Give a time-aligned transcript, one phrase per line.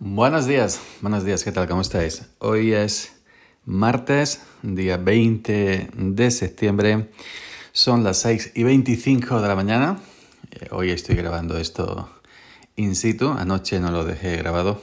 [0.00, 1.66] Buenos días, buenos días, ¿qué tal?
[1.66, 2.22] ¿Cómo estáis?
[2.38, 3.16] Hoy es
[3.64, 7.10] martes, día 20 de septiembre,
[7.72, 9.98] son las 6 y 25 de la mañana.
[10.52, 12.08] Eh, hoy estoy grabando esto
[12.76, 14.80] in situ, anoche no lo dejé grabado.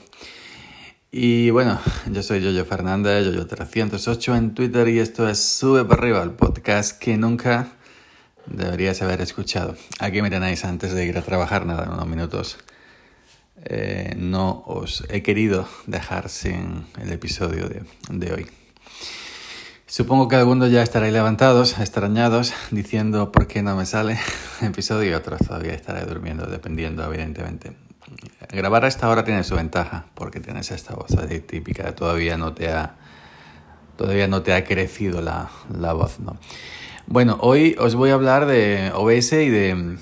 [1.14, 1.80] Y bueno,
[2.12, 7.00] yo soy Yoyo Fernández, Yoyo308 en Twitter y esto es Sube para arriba, el podcast
[7.00, 7.70] que nunca
[8.48, 9.78] deberías haber escuchado.
[10.00, 12.58] Aquí me tenéis antes de ir a trabajar, nada, unos minutos
[13.66, 18.48] eh, no os he querido dejar sin el episodio de, hoy.
[19.88, 24.20] Supongo que algunos ya estaréis levantados, extrañados, diciendo por qué no me sale
[24.62, 27.74] el episodio y otros todavía estaré durmiendo, dependiendo, evidentemente.
[28.52, 31.08] Grabar a esta hora tiene su ventaja, porque tienes esta voz
[31.48, 32.96] típica, todavía no te ha,
[33.98, 36.20] todavía no te ha crecido la, la voz.
[36.20, 36.38] ¿no?
[37.08, 39.98] Bueno, hoy os voy a hablar de OBS y de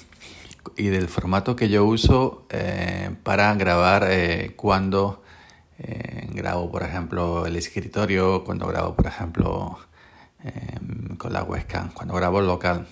[0.77, 5.23] y del formato que yo uso eh, para grabar eh, cuando
[5.79, 9.79] eh, grabo, por ejemplo, el escritorio, cuando grabo, por ejemplo,
[11.17, 12.85] con la webcam, cuando grabo local.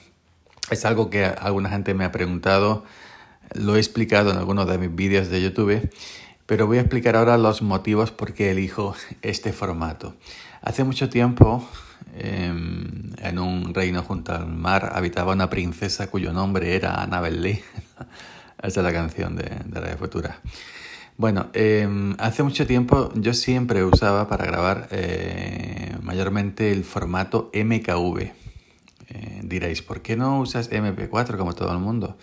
[0.70, 2.86] Es algo que alguna gente me ha preguntado,
[3.54, 5.90] lo he explicado en algunos de mis vídeos de YouTube,
[6.46, 10.16] pero voy a explicar ahora los motivos por qué elijo este formato.
[10.62, 11.68] Hace mucho tiempo
[12.14, 17.62] Em, en un reino junto al mar habitaba una princesa cuyo nombre era Annabel Lee.
[18.62, 20.40] Esa es la canción de, de la Futura.
[21.18, 28.20] Bueno, em, hace mucho tiempo yo siempre usaba para grabar eh, mayormente el formato MKV.
[29.10, 32.18] Eh, diréis, ¿por qué no usas MP4 como todo el mundo?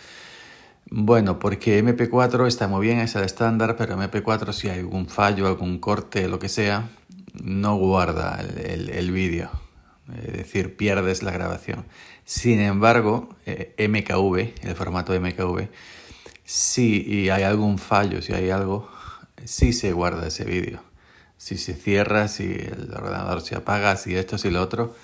[0.91, 5.47] Bueno, porque MP4 está muy bien, es el estándar, pero MP4 si hay algún fallo,
[5.47, 6.89] algún corte, lo que sea,
[7.43, 9.51] no guarda el, el vídeo
[10.17, 11.85] es decir, pierdes la grabación.
[12.25, 15.69] Sin embargo, eh, MKV, el formato MKV,
[16.45, 18.91] si hay algún fallo, si hay algo,
[19.45, 20.81] sí se guarda ese vídeo.
[21.37, 24.95] Si se cierra, si el ordenador se apaga, si esto, si lo otro,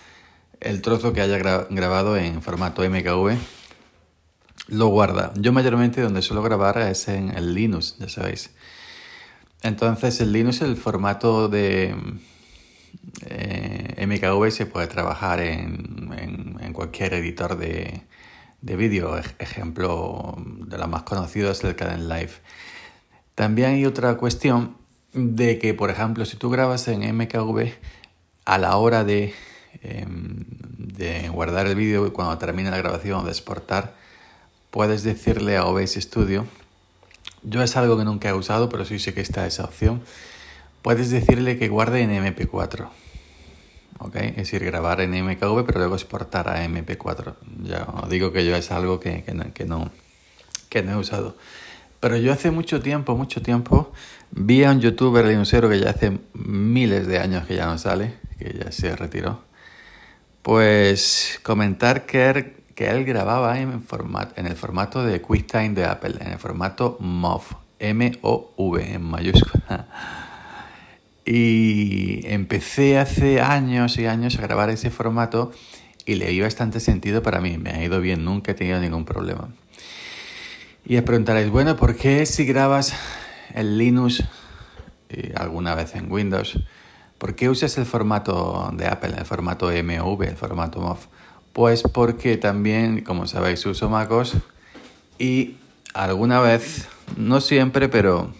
[0.60, 3.36] el trozo que haya grabado en formato MKV
[4.68, 5.32] lo guarda.
[5.36, 8.50] Yo mayormente donde suelo grabar es en el Linux, ya sabéis.
[9.62, 11.94] Entonces el Linux el formato de
[13.26, 18.02] eh, MKV se puede trabajar en, cualquier editor de,
[18.60, 19.16] de vídeo.
[19.38, 20.34] Ejemplo
[20.66, 22.32] de los más conocidos es el Caden Live.
[23.34, 24.76] También hay otra cuestión
[25.12, 27.72] de que, por ejemplo, si tú grabas en MKV,
[28.44, 29.32] a la hora de,
[29.82, 30.44] em,
[30.78, 33.94] de guardar el vídeo, cuando termine la grabación o de exportar,
[34.70, 36.46] puedes decirle a OBS Studio,
[37.42, 40.02] yo es algo que nunca he usado, pero sí sé que está esa opción,
[40.82, 42.88] puedes decirle que guarde en MP4.
[44.14, 47.34] Es decir, grabar en MKV pero luego exportar a MP4.
[47.62, 49.90] Ya os digo que yo es algo que, no, que, no,
[50.68, 51.36] que no he usado.
[52.00, 53.92] Pero yo hace mucho tiempo, mucho tiempo,
[54.30, 58.14] vi a un youtuber linuxero que ya hace miles de años que ya no sale,
[58.38, 59.40] que ya se retiró,
[60.42, 65.86] pues comentar que él, que él grababa en, formato, en el formato de QuickTime de
[65.86, 67.42] Apple, en el formato MOV,
[67.78, 69.88] M-O-V en mayúscula.
[71.24, 75.52] Y empecé hace años y años a grabar ese formato
[76.04, 77.56] y le dio bastante sentido para mí.
[77.58, 79.48] Me ha ido bien, nunca he tenido ningún problema.
[80.84, 82.94] Y os preguntaréis, bueno, ¿por qué si grabas
[83.54, 84.22] en Linux
[85.08, 86.58] y alguna vez en Windows,
[87.18, 90.98] ¿por qué usas el formato de Apple, el formato MOV, el formato MOV?
[91.54, 94.36] Pues porque también, como sabéis, uso MacOS
[95.18, 95.56] y
[95.94, 98.34] alguna vez, no siempre, pero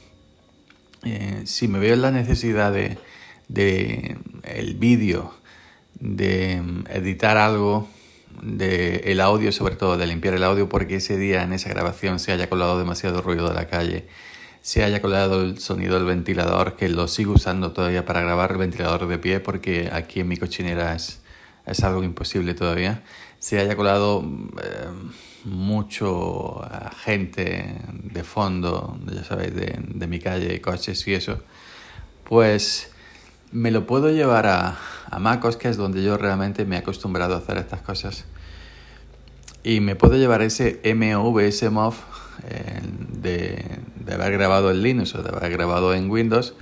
[1.05, 2.99] eh, si me veo en la necesidad de,
[3.49, 5.35] de el vídeo,
[6.01, 7.89] de mm, editar algo,
[8.43, 12.19] de el audio, sobre todo de limpiar el audio, porque ese día en esa grabación
[12.19, 14.07] se haya colado demasiado ruido de la calle,
[14.61, 18.59] se haya colado el sonido del ventilador, que lo sigo usando todavía para grabar el
[18.59, 21.21] ventilador de pie, porque aquí en mi cochinera es,
[21.67, 23.03] es algo imposible todavía,
[23.39, 24.25] se haya colado...
[24.63, 24.89] Eh,
[25.45, 26.63] mucho
[27.05, 27.77] gente
[28.15, 31.41] de fondo, ya sabéis, de, mi calle, coches y eso,
[32.29, 32.91] pues
[33.53, 34.79] me lo puedo llevar a,
[35.11, 38.25] a MacOS, que es donde yo realmente me he acostumbrado a hacer estas cosas.
[39.63, 41.95] Y me puedo llevar ese MOV, ese MOV
[43.21, 43.81] de,
[44.13, 46.55] haber grabado en Linux o de haber grabado en Windows,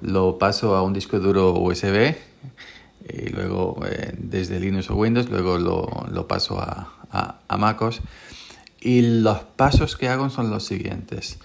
[0.00, 2.14] lo paso a un disco duro USB
[3.08, 8.00] y luego eh, desde Linux o Windows, luego lo, lo paso a, a, MacOS.
[8.84, 11.38] Y los pasos que hago son los siguientes.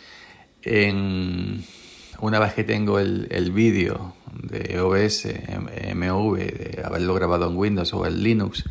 [0.63, 1.63] En,
[2.19, 5.27] una vez que tengo el, el vídeo de OBS,
[5.95, 8.63] MV, de haberlo grabado en Windows o en Linux,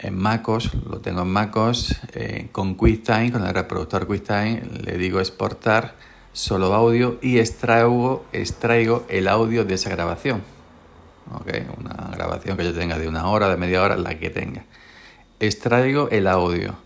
[0.00, 5.20] en MacOS, lo tengo en MacOS, eh, con QuickTime, con el reproductor QuickTime, le digo
[5.20, 5.94] exportar,
[6.34, 10.42] solo audio y extraigo, extraigo el audio de esa grabación.
[11.40, 11.66] ¿Okay?
[11.78, 14.64] Una grabación que yo tenga de una hora, de media hora, la que tenga.
[15.40, 16.76] Extraigo el audio.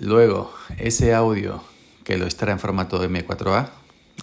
[0.00, 1.62] Luego, ese audio
[2.02, 3.70] que lo extrae en formato M4A,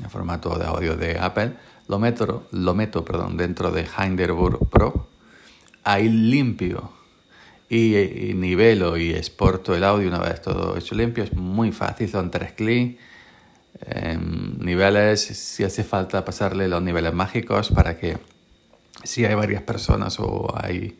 [0.03, 1.53] en formato de audio de Apple,
[1.87, 5.07] lo meto, lo meto perdón, dentro de Hinderburg Pro.
[5.83, 6.91] Ahí limpio
[7.69, 11.23] y, nivelo y exporto el audio una vez todo hecho limpio.
[11.23, 12.99] Es muy fácil, son tres clics.
[13.85, 18.17] Em, niveles, si hace falta pasarle los niveles mágicos para que
[19.03, 20.99] si hay varias personas o hay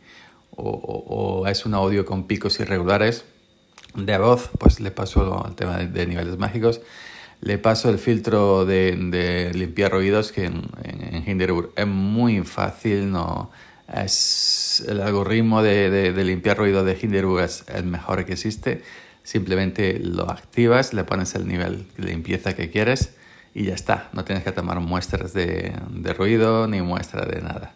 [0.56, 3.24] o, es un audio con picos irregulares
[3.94, 6.80] de voz, pues le paso al tema de, niveles mágicos.
[7.40, 13.50] Le paso el filtro de, limpiar ruidos que en, en, Hinderburg es muy fácil, no
[13.92, 18.82] es el algoritmo de, limpiar ruido de Hinderburg es el mejor que existe.
[19.22, 23.14] Simplemente lo activas, le pones el nivel de limpieza que quieres
[23.54, 24.08] y ya está.
[24.12, 25.74] No tienes que tomar muestras de,
[26.16, 27.74] ruido ni muestra de nada.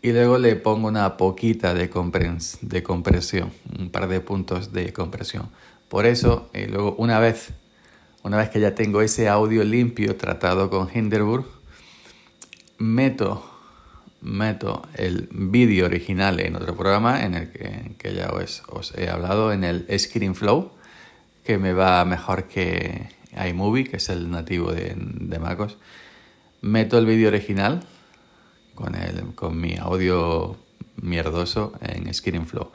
[0.00, 1.90] Y luego le pongo una poquita de,
[2.62, 5.48] de compresión, un par de puntos de compresión.
[5.88, 7.50] Por eso, y luego una vez,
[8.22, 11.46] una vez que ya tengo ese audio limpio tratado con Hinderburg,
[12.78, 13.58] meto
[14.20, 19.52] meto el vídeo original en otro programa en el que, ya os, os, he hablado,
[19.52, 20.72] en el ScreenFlow,
[21.44, 23.08] que me va mejor que
[23.48, 25.76] iMovie, que es el nativo de, de MacOS.
[26.60, 27.84] Meto el vídeo original
[28.78, 30.56] con, el, con mi audio
[31.02, 32.70] mierdoso en ScreenFlow.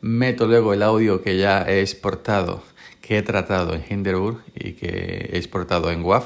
[0.00, 2.62] Meto luego el audio que ya he exportado,
[3.00, 6.22] que he tratado en Hinderburg y que he exportado en WAV,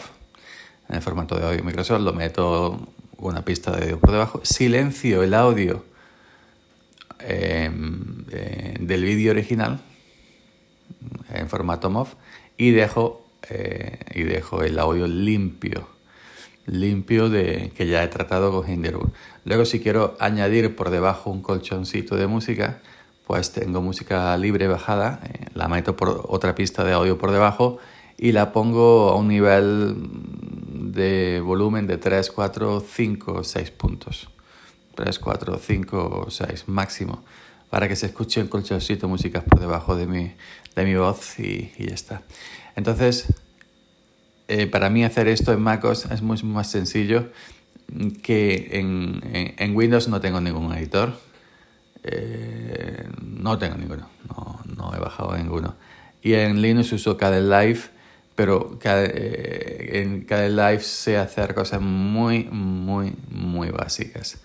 [0.91, 2.87] en el formato de audio Microsoft, lo meto
[3.17, 5.87] una pista de audio por debajo, silencio el audio
[7.21, 9.81] em, del vídeo original
[11.33, 12.09] en formato MOV
[12.59, 15.94] y dejo, eh, y dejo el audio limpio,
[16.67, 19.13] limpio de, que ya he tratado con Hinderburg.
[19.45, 22.81] Luego si quiero añadir por debajo un colchoncito de música,
[23.27, 27.79] pues tengo música libre bajada, eh, la meto por otra pista de audio por debajo
[28.17, 29.97] y la pongo a un nivel
[30.93, 34.29] de volumen de 3, 4, 5, 6 puntos.
[34.95, 37.25] 3, 4, 5, 6 máximo.
[37.71, 40.33] Para que se escuche un colchoncito músicas por debajo de mi,
[40.77, 42.23] de mi voz y, y ya está.
[42.77, 43.27] Entonces,
[44.49, 47.31] eh, para mí hacer esto en MacOS es mucho más sencillo
[48.23, 51.19] que en, Windows no tengo ningún editor.
[52.03, 55.77] Eh, no tengo ninguno, no, no he bajado ninguno.
[56.23, 57.81] Y en Linux uso Kdenlive Live
[58.35, 64.39] pero cada, eh, en cada live sé hacer cosas muy, muy, muy básicas.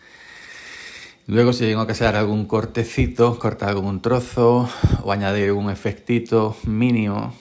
[1.28, 4.70] Luego si tengo que hacer algún cortecito, cortar algún trozo
[5.04, 7.34] o añadir un efectito mínimo,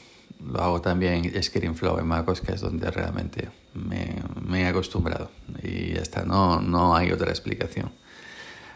[0.45, 5.31] lo hago también en ScreenFlow en MacOS, que es donde realmente me, me, he acostumbrado.
[5.63, 7.91] Y ya está, no, no hay otra explicación.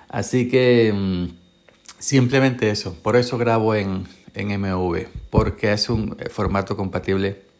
[0.08, 1.26] Así que mm,
[1.98, 7.52] simplemente eso, por eso grabo en, en MV, porque es un formato compatible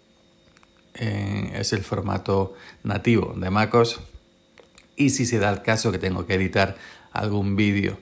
[0.95, 4.01] eh, es el formato nativo de MacOS.
[4.97, 6.77] Y si se da el caso que tengo que editar
[7.13, 7.99] algún vídeo,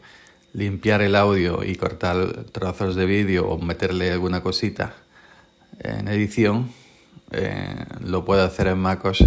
[0.52, 4.94] limpiar el audio y cortar trozos de vídeo o meterle alguna cosita
[5.80, 6.70] en edición,
[7.32, 9.24] eh, lo puedo hacer en MacOS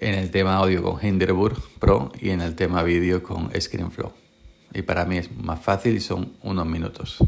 [0.00, 4.12] en el tema audio con Hinderburg Pro y en el tema vídeo con ScreenFlow.
[4.72, 7.18] Y para mí es más fácil y son unos minutos.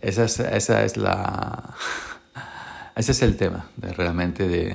[0.00, 1.74] Esa esa es la,
[2.96, 4.74] ese es el tema de, realmente de,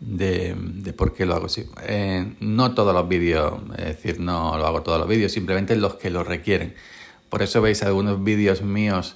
[0.00, 1.64] de, de, por qué lo hago así.
[1.82, 5.94] Eh, no todos los vídeos, es decir, no lo hago todos los vídeos, simplemente los
[5.94, 6.74] que lo requieren.
[7.28, 9.14] Por eso veis algunos vídeos míos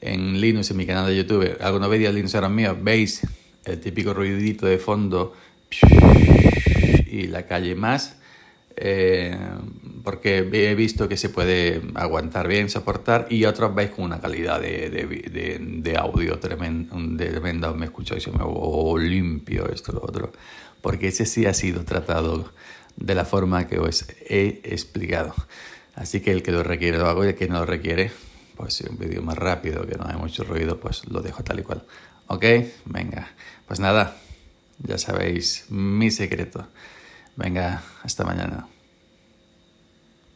[0.00, 3.22] en Linux, en mi canal de YouTube, algunos vídeos Linux eran míos, veis
[3.64, 5.34] el típico ruidito de fondo
[7.10, 8.16] y la calle más
[8.76, 9.34] eh,
[10.04, 14.60] porque he visto que se puede aguantar bien, soportar, y otros veis con una calidad
[14.60, 20.30] de, de, de, audio tremenda, me escucháis me oh, limpio esto, lo otro,
[20.80, 22.52] porque ese sí ha sido tratado
[22.96, 25.34] de la forma que os he explicado.
[25.94, 28.12] Así que el que lo requiere lo hago y el que no lo requiere,
[28.56, 31.60] pues si un vídeo más rápido, que no hay mucho ruido, pues lo dejo tal
[31.60, 31.84] y cual.
[32.28, 32.44] ¿Ok?
[32.86, 33.28] Venga,
[33.68, 34.16] pues nada,
[34.78, 36.66] ya sabéis mi secreto.
[37.36, 38.66] Venga, hasta mañana.